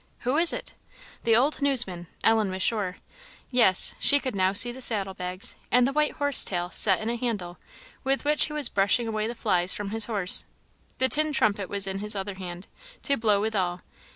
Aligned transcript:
who 0.21 0.35
is 0.35 0.51
it? 0.51 0.73
the 1.25 1.35
old 1.35 1.61
newsman! 1.61 2.07
Ellen 2.23 2.49
was 2.49 2.63
sure. 2.63 2.97
Yes 3.51 3.93
she 3.99 4.19
could 4.19 4.33
now 4.35 4.51
see 4.51 4.71
the 4.71 4.81
saddle 4.81 5.13
bags, 5.13 5.55
and 5.69 5.87
the 5.87 5.93
white 5.93 6.13
horsetail 6.13 6.71
set 6.71 6.99
in 6.99 7.07
a 7.07 7.15
handle, 7.15 7.59
with 8.03 8.25
which 8.25 8.45
he 8.45 8.53
was 8.53 8.67
brushing 8.67 9.07
away 9.07 9.27
the 9.27 9.35
flies 9.35 9.75
from 9.75 9.91
his 9.91 10.05
horse; 10.05 10.43
the 10.97 11.07
tin 11.07 11.31
trumpet 11.33 11.69
was 11.69 11.85
in 11.85 11.99
his 11.99 12.15
other 12.15 12.33
hand, 12.33 12.65
to 13.03 13.15
blow 13.15 13.39
withal. 13.39 13.81